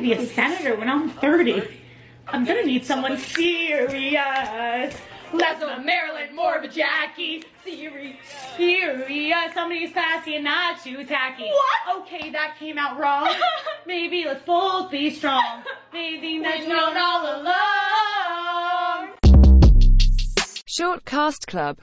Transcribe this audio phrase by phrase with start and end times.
[0.00, 1.62] to be a senator when I'm 30.
[2.28, 4.96] I'm gonna need someone serious.
[5.32, 7.44] Less of a Marilyn, more of a Jackie.
[7.62, 8.16] Serious.
[8.56, 9.54] Serious.
[9.54, 11.50] Somebody's classy and not too tacky.
[11.50, 12.02] What?
[12.02, 13.32] Okay, that came out wrong.
[13.86, 15.62] Maybe let's both be strong.
[15.92, 19.10] Maybe that's known all along.
[20.66, 21.76] Short Cast Club